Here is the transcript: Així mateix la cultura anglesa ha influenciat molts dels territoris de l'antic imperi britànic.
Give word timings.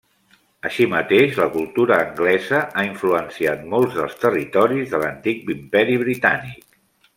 Així 0.69 0.85
mateix 0.93 1.35
la 1.41 1.45
cultura 1.57 1.97
anglesa 2.05 2.63
ha 2.83 2.87
influenciat 2.87 3.69
molts 3.75 3.99
dels 4.01 4.19
territoris 4.25 4.91
de 4.97 5.05
l'antic 5.05 5.47
imperi 5.59 6.01
britànic. 6.07 6.69